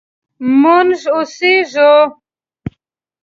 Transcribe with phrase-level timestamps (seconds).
[0.61, 1.91] مونږ اوسیږو